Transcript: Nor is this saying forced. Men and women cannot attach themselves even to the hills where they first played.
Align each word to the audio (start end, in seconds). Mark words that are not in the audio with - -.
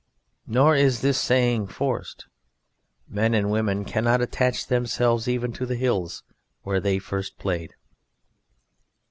Nor 0.47 0.75
is 0.75 1.01
this 1.01 1.19
saying 1.19 1.67
forced. 1.67 2.25
Men 3.07 3.35
and 3.35 3.51
women 3.51 3.85
cannot 3.85 4.19
attach 4.19 4.65
themselves 4.65 5.27
even 5.27 5.53
to 5.53 5.65
the 5.67 5.75
hills 5.75 6.23
where 6.63 6.79
they 6.79 6.97
first 6.97 7.37
played. 7.37 7.75